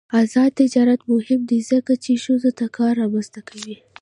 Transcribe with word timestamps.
آزاد 0.19 0.51
تجارت 0.61 1.01
مهم 1.13 1.41
دی 1.49 1.59
ځکه 1.71 1.93
چې 2.03 2.11
ښځو 2.23 2.49
ته 2.59 2.65
کار 2.77 2.93
رامنځته 3.01 3.41
کوي. 3.49 3.75